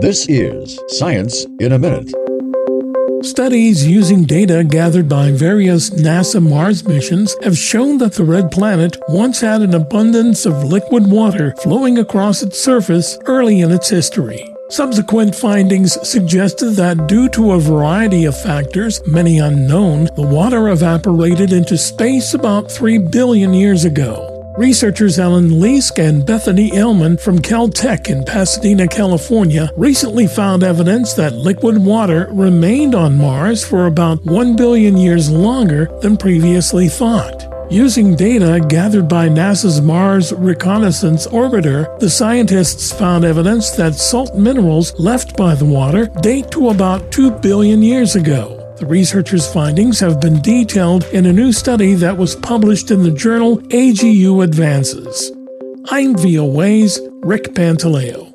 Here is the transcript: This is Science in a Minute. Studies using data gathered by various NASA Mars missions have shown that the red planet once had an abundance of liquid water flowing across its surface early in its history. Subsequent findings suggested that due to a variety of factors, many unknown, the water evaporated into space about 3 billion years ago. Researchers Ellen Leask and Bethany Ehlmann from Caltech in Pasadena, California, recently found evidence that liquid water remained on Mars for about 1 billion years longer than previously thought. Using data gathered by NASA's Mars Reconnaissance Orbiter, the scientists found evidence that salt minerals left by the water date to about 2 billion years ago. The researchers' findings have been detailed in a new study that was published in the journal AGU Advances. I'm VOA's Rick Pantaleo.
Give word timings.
This 0.00 0.28
is 0.28 0.78
Science 0.88 1.46
in 1.60 1.70
a 1.70 1.78
Minute. 1.78 2.12
Studies 3.24 3.86
using 3.86 4.24
data 4.24 4.64
gathered 4.64 5.08
by 5.08 5.30
various 5.30 5.90
NASA 5.90 6.42
Mars 6.42 6.84
missions 6.84 7.36
have 7.42 7.56
shown 7.56 7.98
that 7.98 8.14
the 8.14 8.24
red 8.24 8.50
planet 8.50 8.96
once 9.08 9.40
had 9.40 9.62
an 9.62 9.74
abundance 9.74 10.46
of 10.46 10.64
liquid 10.64 11.08
water 11.08 11.54
flowing 11.62 11.98
across 11.98 12.42
its 12.42 12.58
surface 12.58 13.16
early 13.26 13.60
in 13.60 13.70
its 13.70 13.88
history. 13.88 14.52
Subsequent 14.68 15.34
findings 15.34 15.96
suggested 16.06 16.70
that 16.72 17.06
due 17.06 17.28
to 17.28 17.52
a 17.52 17.60
variety 17.60 18.24
of 18.24 18.40
factors, 18.42 19.00
many 19.06 19.38
unknown, 19.38 20.06
the 20.16 20.26
water 20.26 20.70
evaporated 20.70 21.52
into 21.52 21.78
space 21.78 22.34
about 22.34 22.70
3 22.70 22.98
billion 22.98 23.54
years 23.54 23.84
ago. 23.84 24.33
Researchers 24.56 25.18
Ellen 25.18 25.50
Leask 25.50 25.98
and 25.98 26.24
Bethany 26.24 26.70
Ehlmann 26.70 27.20
from 27.20 27.40
Caltech 27.40 28.08
in 28.08 28.24
Pasadena, 28.24 28.86
California, 28.86 29.68
recently 29.76 30.28
found 30.28 30.62
evidence 30.62 31.12
that 31.14 31.34
liquid 31.34 31.84
water 31.84 32.28
remained 32.30 32.94
on 32.94 33.18
Mars 33.18 33.64
for 33.64 33.86
about 33.86 34.24
1 34.24 34.54
billion 34.54 34.96
years 34.96 35.28
longer 35.28 35.90
than 36.02 36.16
previously 36.16 36.88
thought. 36.88 37.50
Using 37.68 38.14
data 38.14 38.64
gathered 38.68 39.08
by 39.08 39.28
NASA's 39.28 39.80
Mars 39.80 40.32
Reconnaissance 40.32 41.26
Orbiter, 41.26 41.98
the 41.98 42.08
scientists 42.08 42.92
found 42.92 43.24
evidence 43.24 43.70
that 43.70 43.96
salt 43.96 44.36
minerals 44.36 44.96
left 45.00 45.36
by 45.36 45.56
the 45.56 45.64
water 45.64 46.06
date 46.22 46.52
to 46.52 46.68
about 46.68 47.10
2 47.10 47.32
billion 47.40 47.82
years 47.82 48.14
ago. 48.14 48.63
The 48.76 48.86
researchers' 48.86 49.52
findings 49.52 50.00
have 50.00 50.20
been 50.20 50.42
detailed 50.42 51.04
in 51.12 51.26
a 51.26 51.32
new 51.32 51.52
study 51.52 51.94
that 51.94 52.16
was 52.16 52.34
published 52.34 52.90
in 52.90 53.04
the 53.04 53.12
journal 53.12 53.58
AGU 53.58 54.42
Advances. 54.42 55.30
I'm 55.90 56.16
VOA's 56.16 57.00
Rick 57.22 57.54
Pantaleo. 57.54 58.33